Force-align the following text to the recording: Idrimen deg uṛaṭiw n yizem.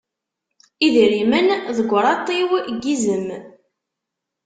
Idrimen 0.87 1.47
deg 1.77 1.89
uṛaṭiw 1.97 2.51
n 2.75 2.77
yizem. 2.85 3.27